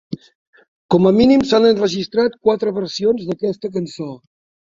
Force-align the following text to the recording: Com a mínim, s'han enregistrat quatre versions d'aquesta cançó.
Com 0.93 1.09
a 1.09 1.11
mínim, 1.17 1.43
s'han 1.49 1.67
enregistrat 1.71 2.39
quatre 2.47 2.73
versions 2.79 3.27
d'aquesta 3.29 3.73
cançó. 3.77 4.09